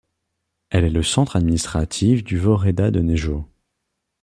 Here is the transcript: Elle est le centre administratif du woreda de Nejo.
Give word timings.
Elle 0.71 0.83
est 0.85 0.89
le 0.89 1.03
centre 1.03 1.35
administratif 1.35 2.23
du 2.23 2.39
woreda 2.39 2.89
de 2.89 3.01
Nejo. 3.01 3.45